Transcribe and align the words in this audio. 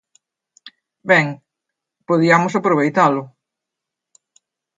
Ben, 1.09 1.27
podiamos 2.07 2.53
aproveitalo. 2.55 3.23